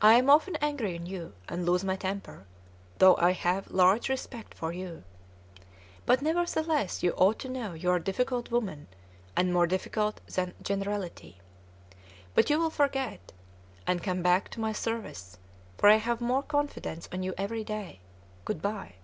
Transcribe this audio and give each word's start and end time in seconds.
I 0.00 0.14
am 0.14 0.30
often 0.30 0.54
angry 0.60 0.96
on 0.96 1.06
you, 1.06 1.32
and 1.48 1.66
lose 1.66 1.82
my 1.82 1.96
temper, 1.96 2.46
though 2.98 3.16
I 3.16 3.32
have 3.32 3.72
large 3.72 4.08
respect 4.08 4.54
for 4.54 4.72
you. 4.72 5.02
But 6.06 6.22
nevertheless 6.22 7.02
you 7.02 7.10
ought 7.16 7.40
to 7.40 7.48
know 7.48 7.72
you 7.74 7.90
are 7.90 7.98
difficult 7.98 8.52
woman, 8.52 8.86
and 9.36 9.52
more 9.52 9.66
difficult 9.66 10.20
than 10.28 10.54
generality. 10.62 11.38
But 12.34 12.50
you 12.50 12.60
will 12.60 12.70
forget, 12.70 13.32
and 13.84 14.00
come 14.00 14.22
back 14.22 14.48
to 14.50 14.60
my 14.60 14.70
service, 14.70 15.38
for 15.76 15.88
I 15.88 15.96
have 15.96 16.20
more 16.20 16.44
confidence 16.44 17.08
on 17.12 17.24
you 17.24 17.34
every 17.36 17.64
day. 17.64 17.98
Good 18.44 18.62
by!" 18.62 18.94